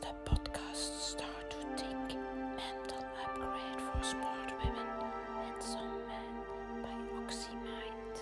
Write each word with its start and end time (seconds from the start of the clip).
de 0.00 0.12
podcast 0.24 0.92
Start 1.10 1.50
to 1.50 1.56
Think 1.76 2.18
Mental 2.56 3.02
Upgrade 3.24 3.80
for 3.86 4.04
Smart 4.04 4.50
Women 4.60 4.88
and 5.44 5.62
Some 5.62 5.98
Men 6.08 6.32
by 6.82 6.98
OxyMind. 7.20 8.14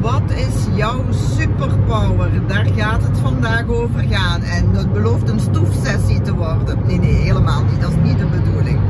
Wat 0.00 0.30
is 0.30 0.76
jouw 0.76 1.12
superpower? 1.12 2.46
Daar 2.46 2.66
gaat 2.66 3.02
het 3.02 3.18
vandaag 3.18 3.68
over 3.68 4.00
gaan. 4.00 4.42
En 4.42 4.74
het 4.74 4.92
belooft 4.92 5.28
een 5.28 5.40
stoefsessie 5.40 6.20
te 6.20 6.34
worden. 6.34 6.86
Nee, 6.86 6.98
nee, 6.98 7.14
helemaal 7.14 7.64
niet. 7.64 7.80
Dat 7.80 7.90
is 7.90 7.96
niet 8.10 8.18
de 8.18 8.26
bedoeling. 8.26 8.80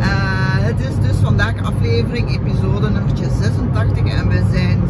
Eh, 0.00 0.58
het 0.58 0.80
is 0.80 1.08
dus 1.08 1.16
vandaag 1.16 1.62
aflevering, 1.62 2.30
episode 2.30 2.90
nummertje 2.90 3.30
86. 3.40 4.04
En 4.04 4.28
we 4.28 4.42
zijn 4.52 4.89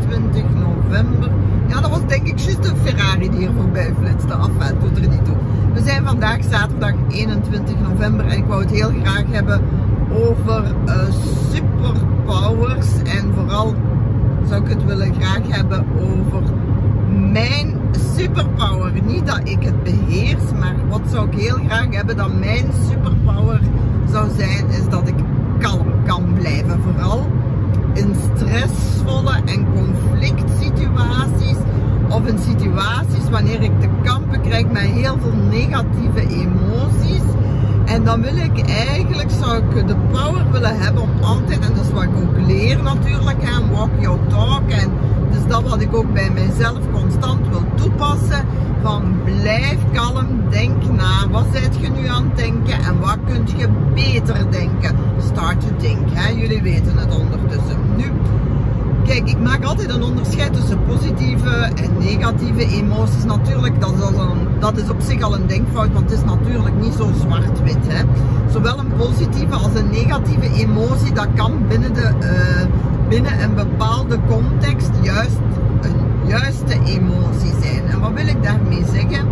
21 0.00 0.44
november. 0.54 1.30
Ja, 1.66 1.80
dat 1.80 1.90
was 1.90 2.06
denk 2.06 2.26
ik 2.26 2.38
juist 2.38 2.68
een 2.68 2.76
Ferrari 2.76 3.30
die 3.30 3.38
hier 3.38 3.50
voorbij 3.56 3.94
flitste. 4.00 4.34
Af, 4.34 4.50
het 4.58 4.80
doet 4.80 4.96
er 4.96 5.08
niet 5.08 5.24
toe. 5.24 5.36
We 5.72 5.82
zijn 5.84 6.04
vandaag 6.04 6.38
zaterdag 6.50 6.92
21 7.08 7.74
november. 7.88 8.26
En 8.26 8.36
ik 8.38 8.44
wou 8.44 8.62
het 8.62 8.70
heel 8.70 8.92
graag 9.02 9.24
hebben 9.30 9.60
over 10.12 10.64
eh, 10.86 10.94
superpowers. 11.52 12.86
En 13.04 13.32
vooral 13.34 13.74
zou 14.48 14.62
ik 14.62 14.68
het 14.68 14.84
willen 14.84 15.14
graag 15.14 15.40
hebben 15.48 15.84
over 16.00 16.42
mijn 17.32 17.74
superpower. 18.16 18.92
Niet 19.04 19.26
dat 19.26 19.40
ik 19.44 19.62
het 19.62 19.82
beheers, 19.82 20.52
maar 20.60 20.74
wat 20.88 21.02
zou 21.10 21.28
ik 21.30 21.38
heel 21.38 21.58
graag 21.66 21.86
hebben 21.90 22.16
dat 22.16 22.38
mijn 22.38 22.66
superpower 22.90 23.60
zou 24.10 24.30
zijn, 24.36 24.68
is 24.68 24.88
dat 24.88 25.08
ik 25.08 25.14
kalm 25.58 25.86
kan 26.06 26.32
blijven. 26.34 26.80
Vooral 26.82 27.25
stressvolle 28.56 29.42
en 29.44 29.66
conflict 29.74 30.50
situaties 30.60 31.56
of 32.08 32.26
in 32.26 32.38
situaties 32.38 33.30
wanneer 33.30 33.62
ik 33.62 33.80
te 33.80 33.88
kampen 34.02 34.40
krijg 34.40 34.66
met 34.66 34.82
heel 34.82 35.18
veel 35.20 35.34
negatieve 35.50 36.20
emoties. 36.20 37.22
En 37.84 38.04
dan 38.04 38.22
wil 38.22 38.36
ik 38.36 38.68
eigenlijk, 38.68 39.30
zou 39.30 39.56
ik 39.56 39.86
de 39.86 39.96
power 40.12 40.50
willen 40.52 40.78
hebben 40.78 41.02
om 41.02 41.10
altijd, 41.22 41.58
en 41.58 41.74
dat 41.74 41.84
is 41.84 41.92
wat 41.92 42.02
ik 42.02 42.16
ook 42.16 42.46
leer 42.46 42.82
natuurlijk, 42.82 43.42
en 43.42 43.70
walk 43.70 43.90
your 44.00 44.18
talk. 44.28 44.70
En 44.70 44.90
dus 45.30 45.46
dat 45.48 45.62
wat 45.62 45.80
ik 45.80 45.96
ook 45.96 46.12
bij 46.12 46.30
mezelf 46.30 46.78
constant 46.92 47.48
wil 47.48 47.62
toepassen. 47.74 48.44
Van 48.82 49.16
blijf 49.24 49.78
kalm, 49.92 50.26
denk 50.50 50.90
na, 50.90 51.28
wat 51.30 51.44
zijt 51.52 51.76
je 51.80 51.88
nu 51.88 52.06
aan 52.06 52.24
het 52.24 52.36
denken 52.36 52.84
en 52.84 53.00
wat 53.00 53.18
kunt 53.26 53.50
je 53.50 53.68
beter 53.94 54.50
denken. 54.50 54.96
Start 55.18 55.60
to 55.60 55.66
think, 55.78 55.98
hè? 56.10 56.28
jullie 56.28 56.62
weten 56.62 56.98
het 56.98 57.18
ondertussen. 57.18 57.76
Nu, 57.96 58.04
Kijk, 59.06 59.28
ik 59.28 59.38
maak 59.38 59.64
altijd 59.64 59.90
een 59.90 60.02
onderscheid 60.02 60.52
tussen 60.52 60.84
positieve 60.84 61.50
en 61.50 61.98
negatieve 61.98 62.66
emoties. 62.66 63.24
Natuurlijk, 63.24 63.80
dat 63.80 63.92
is, 63.92 64.00
een, 64.00 64.60
dat 64.60 64.76
is 64.76 64.88
op 64.90 65.00
zich 65.00 65.22
al 65.22 65.34
een 65.34 65.46
denkfout, 65.46 65.92
want 65.92 66.10
het 66.10 66.18
is 66.18 66.24
natuurlijk 66.24 66.80
niet 66.80 66.92
zo 66.92 67.10
zwart-wit. 67.20 68.04
Zowel 68.52 68.78
een 68.78 68.92
positieve 68.96 69.54
als 69.54 69.74
een 69.74 69.90
negatieve 69.90 70.52
emotie, 70.54 71.12
dat 71.12 71.26
kan 71.34 71.52
binnen, 71.68 71.94
de, 71.94 72.12
uh, 72.20 73.08
binnen 73.08 73.42
een 73.42 73.54
bepaalde 73.54 74.18
context 74.28 74.90
juist 75.02 75.38
een 75.80 76.28
juiste 76.28 76.78
emotie 76.84 77.52
zijn. 77.62 77.86
En 77.90 78.00
wat 78.00 78.12
wil 78.12 78.26
ik 78.26 78.42
daarmee 78.42 78.84
zeggen? 78.92 79.26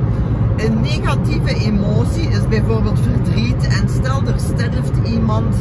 Een 0.56 0.80
negatieve 0.80 1.54
emotie 1.54 2.28
is 2.28 2.48
bijvoorbeeld 2.48 2.98
verdriet 3.00 3.66
en 3.66 3.88
stel 3.88 4.22
er 4.26 4.40
sterft 4.40 5.08
iemand. 5.08 5.54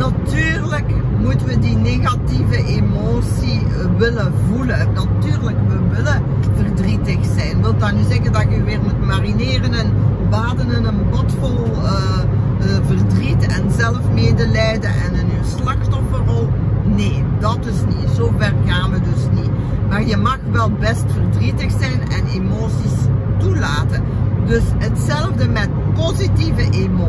Natuurlijk 0.00 0.94
moeten 1.18 1.46
we 1.46 1.58
die 1.58 1.76
negatieve 1.76 2.66
emotie 2.66 3.62
willen 3.98 4.32
voelen. 4.48 4.92
Natuurlijk, 4.92 5.56
we 5.68 5.94
willen 5.94 6.22
verdrietig 6.56 7.18
zijn. 7.36 7.62
Wilt 7.62 7.80
dat 7.80 7.92
nu 7.92 8.02
zeggen 8.08 8.32
dat 8.32 8.42
je 8.50 8.62
weer 8.62 8.80
moet 8.82 9.06
marineren 9.06 9.72
en 9.72 9.92
baden 10.30 10.72
in 10.72 10.84
een 10.84 11.10
bad 11.10 11.34
vol 11.40 11.66
uh, 11.66 11.82
uh, 11.82 12.86
verdriet 12.86 13.46
en 13.46 13.70
zelfmedelijden 13.70 14.90
en 14.90 15.14
in 15.14 15.26
je 15.26 15.56
slachtofferrol? 15.56 16.48
Nee, 16.84 17.24
dat 17.40 17.66
is 17.66 17.96
niet. 17.96 18.10
Zo 18.16 18.32
ver 18.38 18.54
gaan 18.66 18.90
we 18.90 19.00
dus 19.00 19.40
niet. 19.40 19.50
Maar 19.88 20.06
je 20.06 20.16
mag 20.16 20.38
wel 20.52 20.70
best 20.70 21.04
verdrietig 21.12 21.70
zijn 21.70 22.00
en 22.10 22.26
emoties 22.26 22.98
toelaten. 23.38 24.02
Dus 24.46 24.62
hetzelfde 24.78 25.48
met 25.48 25.68
positieve 25.94 26.70
emoties. 26.70 26.99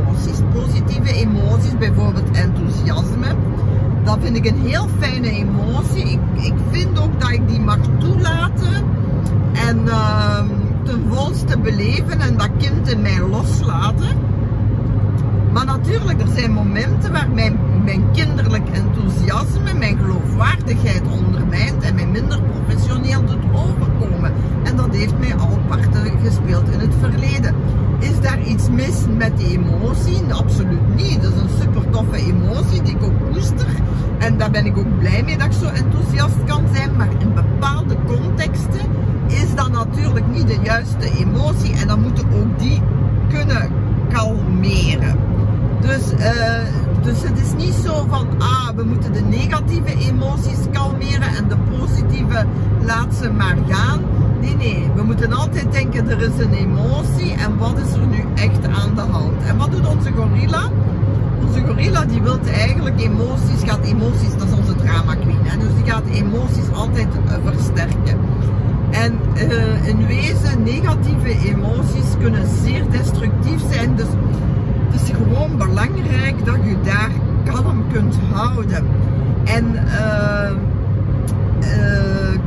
Dat 4.03 4.17
vind 4.21 4.35
ik 4.35 4.45
een 4.45 4.61
heel 4.61 4.87
fijne 4.99 5.29
emotie. 5.29 6.05
Ik, 6.11 6.19
ik 6.43 6.53
vind 6.71 6.99
ook 6.99 7.21
dat 7.21 7.29
ik 7.29 7.47
die 7.47 7.59
mag 7.59 7.77
toelaten 7.99 8.83
en 9.53 9.81
uh, 9.85 10.39
ten 10.83 11.03
volste 11.09 11.59
beleven 11.59 12.19
en 12.19 12.37
dat 12.37 12.49
kind 12.57 12.91
in 12.91 13.01
mij 13.01 13.19
loslaten. 13.19 14.17
Maar 15.51 15.65
natuurlijk, 15.65 16.21
er 16.21 16.27
zijn 16.35 16.51
momenten 16.51 17.11
waar 17.11 17.29
mijn, 17.29 17.59
mijn 17.83 18.11
kinderlijk 18.11 18.69
enthousiasme, 18.69 19.73
mijn 19.73 19.97
geloofwaardigheid 19.97 21.01
ondermijnt 21.09 21.83
en 21.83 21.95
mij 21.95 22.07
minder 22.07 22.41
professioneel 22.41 23.25
doet 23.25 23.43
overkomen. 23.53 24.33
En 24.63 24.75
dat 24.75 24.95
heeft 24.95 25.19
mij 25.19 25.35
al 25.35 25.59
parten 25.67 26.19
gespeeld 26.23 26.69
in 26.69 26.79
het 26.79 26.93
verleden. 26.99 27.55
Is 27.99 28.19
iets 28.51 28.69
mis 28.69 28.95
met 29.17 29.37
die 29.37 29.47
emotie? 29.47 30.33
Absoluut 30.33 30.95
niet. 30.95 31.21
Dat 31.21 31.31
is 31.33 31.41
een 31.41 31.61
super 31.61 31.89
toffe 31.89 32.15
emotie 32.15 32.81
die 32.81 32.95
ik 32.95 33.03
ook 33.03 33.31
koester. 33.31 33.67
En 34.17 34.37
daar 34.37 34.51
ben 34.51 34.65
ik 34.65 34.77
ook 34.77 34.99
blij 34.99 35.23
mee 35.23 35.37
dat 35.37 35.45
ik 35.45 35.53
zo 35.53 35.65
enthousiast 35.65 36.43
kan 36.45 36.63
zijn. 36.73 36.95
Maar 36.95 37.09
in 37.19 37.33
bepaalde 37.33 37.95
contexten 38.05 38.87
is 39.27 39.55
dat 39.55 39.71
natuurlijk 39.71 40.27
niet 40.27 40.47
de 40.47 40.59
juiste 40.63 41.17
emotie. 41.19 41.75
En 41.75 41.87
dan 41.87 42.01
moeten 42.01 42.25
ook 42.33 42.59
die 42.59 42.81
kunnen 43.29 43.69
kalmeren. 44.13 45.15
Dus, 45.81 46.13
uh, 46.13 46.25
dus 47.01 47.23
het 47.23 47.39
is 47.39 47.53
niet 47.65 47.75
zo 47.85 48.05
van, 48.09 48.27
ah, 48.37 48.69
we 48.75 48.83
moeten 48.83 49.13
de 49.13 49.21
negatieve 49.21 49.95
emoties 49.99 50.59
kalmeren 50.71 51.35
en 51.35 51.47
de 51.47 51.57
positieve 51.77 52.45
laat 52.85 53.15
ze 53.15 53.31
maar 53.31 53.57
gaan. 53.69 54.10
Nee, 54.41 54.55
nee, 54.55 54.87
we 54.95 55.03
moeten 55.03 55.33
altijd 55.33 55.71
denken, 55.71 56.09
er 56.09 56.21
is 56.21 56.45
een 56.45 56.53
emotie 56.53 57.33
en 57.33 57.57
wat 57.57 57.77
is 57.77 57.93
er 57.93 58.07
nu 58.07 58.23
echt 58.35 58.67
aan 58.67 58.95
de 58.95 59.01
hand? 59.01 59.43
En 59.47 59.57
wat 59.57 59.71
doet 59.71 59.87
onze 59.87 60.11
gorilla? 60.11 60.69
Onze 61.45 61.65
gorilla 61.65 62.05
die 62.05 62.21
wil 62.21 62.39
eigenlijk 62.53 63.01
emoties, 63.01 63.63
gaat 63.65 63.85
emoties, 63.85 64.37
dat 64.37 64.47
is 64.47 64.57
onze 64.57 64.75
drama 64.75 65.15
queen, 65.15 65.43
hè? 65.43 65.57
dus 65.57 65.75
die 65.75 65.91
gaat 65.91 66.03
emoties 66.11 66.71
altijd 66.73 67.07
uh, 67.07 67.33
versterken. 67.51 68.19
En 68.91 69.19
uh, 69.35 69.87
in 69.87 70.07
wezen, 70.07 70.63
negatieve 70.63 71.47
emoties 71.47 72.17
kunnen 72.19 72.47
zeer 72.63 72.83
destructief 72.91 73.61
zijn, 73.71 73.95
dus 73.95 74.07
het 74.89 75.01
is 75.01 75.09
gewoon 75.15 75.57
belangrijk 75.57 76.45
dat 76.45 76.57
je 76.63 76.75
daar 76.83 77.11
kalm 77.43 77.83
kunt 77.93 78.15
houden. 78.33 78.85
En 79.43 79.65
uh, 79.73 80.51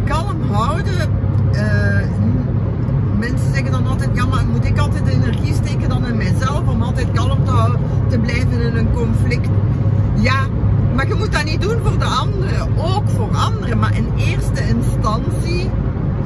kalm 0.04 0.42
houden, 0.50 1.23
mensen 3.18 3.52
zeggen 3.52 3.72
dan 3.72 3.86
altijd, 3.86 4.10
ja 4.12 4.26
maar 4.26 4.46
moet 4.46 4.64
ik 4.64 4.78
altijd 4.78 5.06
energie 5.08 5.54
steken 5.54 5.88
dan 5.88 6.06
in 6.06 6.16
mijzelf 6.16 6.68
om 6.68 6.82
altijd 6.82 7.06
kalm 7.12 7.44
te, 7.44 7.76
te 8.08 8.18
blijven 8.18 8.60
in 8.60 8.76
een 8.76 8.92
conflict? 8.92 9.48
Ja, 10.14 10.46
maar 10.94 11.08
je 11.08 11.14
moet 11.14 11.32
dat 11.32 11.44
niet 11.44 11.60
doen 11.60 11.78
voor 11.82 11.98
de 11.98 12.04
anderen, 12.04 12.68
ook 12.76 13.08
voor 13.08 13.36
anderen, 13.36 13.78
maar 13.78 13.96
in 13.96 14.12
eerste 14.16 14.68
instantie 14.68 15.70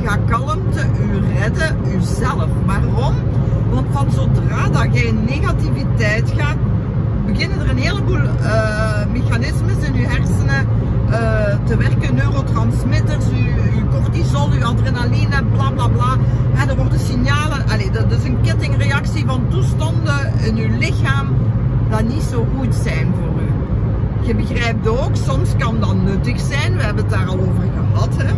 ga 0.04 0.16
kalmte 0.16 0.80
u 0.80 1.38
redden, 1.38 1.76
uzelf. 1.96 2.48
Waarom? 2.66 3.14
Want 3.70 3.86
van 3.92 4.10
zodra 4.10 4.68
dat 4.68 4.86
jij 4.90 5.02
in 5.02 5.24
negativiteit 5.24 6.32
gaat, 6.36 6.56
beginnen 7.26 7.60
er 7.60 7.70
een 7.70 7.78
heleboel 7.78 8.22
uh, 8.22 9.06
mechanismes 9.12 9.76
in 9.82 9.94
je 9.94 10.06
hersenen 10.06 10.66
te 11.64 11.76
werken. 11.76 12.14
Neurotransmitters, 12.14 13.24
je, 13.24 13.84
cortisol, 13.91 14.52
je 14.52 14.64
adrenaline, 14.64 15.44
bla 15.52 15.70
bla 15.70 15.88
bla. 15.88 16.16
Er 16.69 16.76
worden 16.76 17.00
signalen, 17.00 17.69
allez, 17.69 17.90
dat 17.93 18.12
is 18.12 18.25
een 18.25 18.40
kettingreactie 18.40 19.26
van 19.26 19.49
toestanden 19.49 20.32
in 20.44 20.56
je 20.56 20.69
lichaam 20.69 21.37
dat 21.90 22.08
niet 22.08 22.22
zo 22.22 22.46
goed 22.56 22.75
zijn 22.75 23.12
voor 23.14 23.43
u. 23.43 23.46
Je 24.26 24.34
begrijpt 24.34 24.88
ook, 24.88 25.16
soms 25.16 25.56
kan 25.58 25.81
dat 25.81 26.02
nuttig 26.02 26.40
zijn, 26.40 26.76
we 26.76 26.82
hebben 26.82 27.05
het 27.05 27.12
daar 27.12 27.26
al 27.26 27.38
over 27.38 27.64
gehad. 27.76 28.16
Hè? 28.16 28.34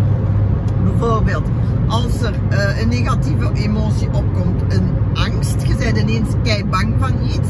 Bijvoorbeeld, 0.85 1.47
als 1.89 2.23
er 2.23 2.35
uh, 2.51 2.81
een 2.81 2.89
negatieve 2.89 3.51
emotie 3.55 4.09
opkomt, 4.13 4.75
een 4.75 4.89
angst, 5.15 5.63
je 5.67 5.75
bent 5.77 5.99
ineens 5.99 6.29
kei 6.43 6.65
bang 6.65 6.95
van 6.99 7.13
iets. 7.25 7.49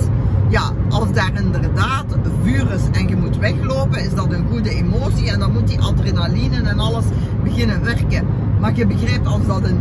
Ja, 0.50 0.73
als 0.88 1.12
daar 1.12 1.32
inderdaad 1.35 2.05
vuur 2.43 2.73
is 2.73 2.82
en 2.93 3.08
je 3.08 3.17
moet 3.17 3.38
weglopen, 3.38 4.05
is 4.05 4.14
dat 4.14 4.32
een 4.32 4.47
goede 4.50 4.70
emotie 4.70 5.31
en 5.31 5.38
dan 5.38 5.52
moet 5.52 5.69
die 5.69 5.81
adrenaline 5.81 6.69
en 6.69 6.79
alles 6.79 7.05
beginnen 7.43 7.85
werken. 7.85 8.26
Maar 8.61 8.76
je 8.76 8.87
begrijpt 8.87 9.26
als 9.26 9.47
dat 9.47 9.64
een 9.64 9.79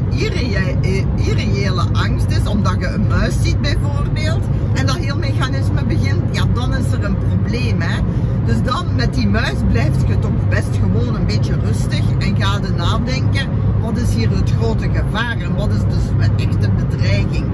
irreële 1.16 1.84
angst 1.92 2.30
is, 2.30 2.48
omdat 2.48 2.76
je 2.80 2.88
een 2.88 3.08
muis 3.08 3.36
ziet 3.42 3.62
bijvoorbeeld, 3.62 4.44
en 4.74 4.86
dat 4.86 4.96
heel 4.96 5.18
mechanisme 5.18 5.84
begint, 5.88 6.22
ja 6.32 6.46
dan 6.54 6.76
is 6.76 6.92
er 6.92 7.04
een 7.04 7.18
probleem. 7.18 7.82
Hè? 7.82 8.02
Dus 8.46 8.64
dan 8.64 8.96
met 8.96 9.14
die 9.14 9.28
muis 9.28 9.58
blijft 9.72 10.08
je 10.08 10.20
toch 10.20 10.48
best 10.50 10.80
gewoon 10.82 11.16
een 11.16 11.26
beetje 11.26 11.56
rustig 11.66 12.04
en 12.20 12.36
ga 12.42 12.60
je 12.62 12.74
nadenken, 12.76 13.48
wat 13.82 13.98
is 13.98 14.14
hier 14.14 14.30
het 14.30 14.52
grote 14.60 14.90
gevaar 14.90 15.38
en 15.38 15.56
wat 15.56 15.70
is 15.70 15.84
dus 15.84 16.04
de 16.20 16.44
echte 16.44 16.70
bedreiging? 16.70 17.46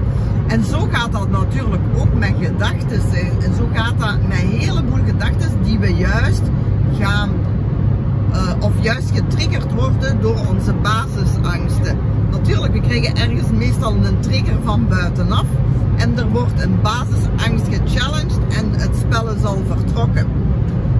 En 0.46 0.64
zo 0.64 0.88
gaat 0.90 1.12
dat 1.12 1.30
natuurlijk 1.30 1.82
ook 1.96 2.14
met 2.14 2.34
gedachten. 2.40 3.00
En 3.42 3.54
zo 3.54 3.68
gaat 3.72 3.98
dat 3.98 4.28
met 4.28 4.42
een 4.42 4.58
heleboel 4.58 5.04
gedachten 5.04 5.62
die 5.62 5.78
we 5.78 5.94
juist 5.94 6.42
gaan, 6.98 7.30
uh, 8.32 8.52
of 8.60 8.72
juist 8.80 9.10
getriggerd 9.10 9.74
worden 9.74 10.20
door 10.20 10.36
onze 10.48 10.72
basisangsten. 10.72 11.98
Natuurlijk, 12.30 12.72
we 12.72 12.80
krijgen 12.80 13.16
ergens 13.16 13.50
meestal 13.50 13.94
een 13.94 14.20
trigger 14.20 14.56
van 14.64 14.88
buitenaf 14.88 15.46
en 15.96 16.18
er 16.18 16.28
wordt 16.28 16.62
een 16.62 16.80
basisangst 16.82 17.66
gechallenged 17.70 18.38
en 18.48 18.70
het 18.70 18.96
spel 18.96 19.28
is 19.28 19.44
al 19.44 19.62
vertrokken. 19.68 20.26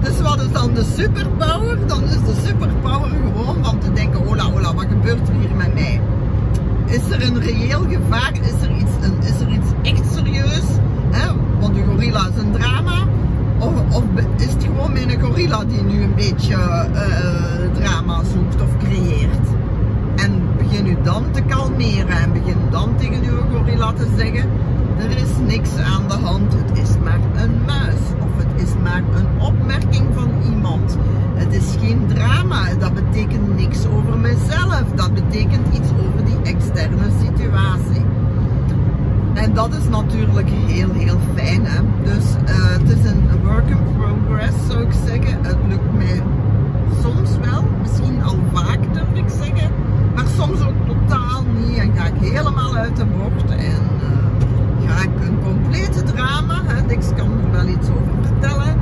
Dus 0.01 0.21
wat 0.21 0.41
is 0.41 0.51
dan 0.51 0.73
de 0.73 0.83
superpower? 0.97 1.87
Dan 1.87 2.03
is 2.03 2.23
de 2.23 2.41
superpower 2.45 3.09
gewoon 3.09 3.63
van 3.63 3.79
te 3.79 3.93
denken, 3.93 4.25
hola 4.25 4.43
hola, 4.43 4.73
wat 4.73 4.85
gebeurt 4.89 5.27
er 5.27 5.33
hier 5.33 5.55
met 5.55 5.73
mij? 5.73 6.01
Is 6.87 7.09
er 7.11 7.23
een 7.23 7.39
reëel 7.39 7.81
gevaar? 7.89 8.31
Is 8.41 8.67
er 8.67 8.75
iets, 8.75 8.91
een, 9.01 9.17
is 9.21 9.39
er 9.41 9.49
iets 9.49 9.67
echt 9.81 10.13
serieus? 10.13 10.65
Hè? 11.11 11.27
Want 11.59 11.75
de 11.75 11.83
gorilla 11.83 12.19
is 12.19 12.41
een 12.41 12.51
drama. 12.51 13.07
Of, 13.59 13.95
of 13.95 14.03
is 14.37 14.45
het 14.45 14.63
gewoon 14.63 14.93
mijn 14.93 15.21
gorilla 15.21 15.65
die 15.65 15.83
nu 15.83 16.01
een 16.01 16.15
beetje 16.15 16.53
uh, 16.55 17.73
drama 17.73 18.23
zoekt 18.23 18.61
of 18.61 18.69
creëert? 18.77 19.47
En 20.15 20.41
begin 20.57 20.87
u 20.87 20.97
dan 21.03 21.23
te 21.31 21.41
kalmeren 21.41 22.09
en 22.17 22.33
begin 22.33 22.57
dan 22.69 22.95
tegen 22.97 23.23
uw 23.23 23.57
gorilla 23.57 23.93
te 23.93 24.07
zeggen, 24.17 24.49
er 24.97 25.09
is 25.09 25.37
niks 25.47 25.69
aan 25.77 26.07
de 26.07 26.13
hand, 26.13 26.53
het 26.53 26.77
is 26.77 26.89
maar 27.03 27.19
een 27.35 27.61
muis 27.65 28.01
of 28.19 28.43
het 28.43 28.61
is 28.61 28.69
maar 28.83 29.03
een 29.15 29.41
opmerking 29.41 30.05
van 30.13 30.31
iemand. 30.51 30.97
Het 31.33 31.53
is 31.53 31.75
geen 31.79 32.07
drama, 32.07 32.73
dat 32.79 32.93
betekent 32.93 33.55
niks 33.57 33.85
over 33.95 34.17
mezelf, 34.17 34.83
dat 34.95 35.13
betekent 35.13 35.75
iets 35.75 35.89
externe 36.77 37.11
situatie. 37.25 38.05
En 39.33 39.53
dat 39.53 39.73
is 39.73 39.89
natuurlijk 39.89 40.49
heel, 40.49 40.91
heel 40.93 41.17
fijn. 41.35 41.65
Hè? 41.65 41.81
Dus 42.03 42.25
uh, 42.25 42.69
het 42.69 42.89
is 42.89 43.11
een 43.11 43.29
work 43.43 43.69
in 43.69 43.77
progress, 43.97 44.55
zou 44.69 44.81
ik 44.81 44.91
zeggen. 45.05 45.37
Het 45.41 45.57
lukt 45.67 45.93
mij 45.93 46.21
soms 47.01 47.29
wel, 47.49 47.63
misschien 47.81 48.23
al 48.23 48.35
vaak 48.53 48.93
durf 48.93 49.13
ik 49.13 49.29
zeggen, 49.29 49.71
maar 50.15 50.25
soms 50.37 50.61
ook 50.61 50.87
totaal 50.87 51.43
niet. 51.57 51.77
En 51.77 51.91
ga 51.95 52.05
ik 52.05 52.31
helemaal 52.31 52.75
uit 52.75 52.95
de 52.95 53.05
bocht. 53.05 53.51
En 53.51 53.81
uh, 54.01 54.89
ga 54.89 55.01
ik 55.03 55.27
een 55.27 55.39
complete 55.43 56.03
drama. 56.03 56.61
Hè? 56.65 56.75
Kan 57.15 57.31
er 57.43 57.51
wel 57.51 57.67
iets 57.67 57.89
over 57.89 58.13
vertellen. 58.21 58.75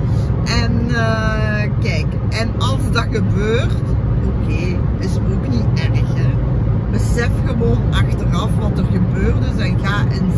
En 0.46 0.72
uh, 0.88 1.72
kijk, 1.80 2.06
en 2.30 2.50
als 2.58 2.92
dat 2.92 3.06
gebeurt, 3.12 3.82
oké, 4.26 4.44
okay, 4.44 4.80
is 5.00 5.18
ook 5.18 5.48
niet 5.50 5.80
erg. 5.80 6.14
Hè? 6.14 6.36
Besef 6.92 7.30
gewoon 7.46 7.82
achteraf 7.92 8.50
er 8.78 8.86
gebeurd 8.92 9.46
is 9.54 9.62
en 9.64 9.80
ga 9.80 10.04
eens 10.12 10.36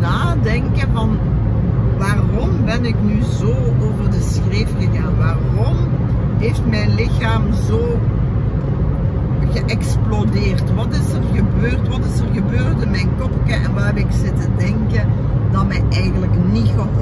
nadenken 0.00 0.88
van 0.92 1.18
waarom 1.98 2.64
ben 2.64 2.84
ik 2.84 2.96
nu 3.02 3.22
zo 3.22 3.54
over 3.82 4.10
de 4.10 4.20
schreef 4.20 4.68
gegaan? 4.78 5.16
Waarom 5.18 5.76
heeft 6.38 6.66
mijn 6.66 6.94
lichaam 6.94 7.42
zo 7.68 8.00
geëxplodeerd? 9.52 10.74
Wat 10.74 10.92
is 10.92 11.12
er 11.12 11.22
gebeurd? 11.34 11.88
Wat 11.88 12.04
is 12.04 12.20
er 12.20 12.28
gebeurd 12.32 12.82
in 12.82 12.90
mijn 12.90 13.08
kopje 13.18 13.54
en 13.54 13.74
waar 13.74 13.86
heb 13.86 13.96
ik 13.96 14.10
zitten 14.10 14.50
denken 14.56 15.08
dat 15.52 15.66
mij 15.66 15.82
eigenlijk 15.90 16.32
niet 16.52 16.68
geholpen 16.68 16.93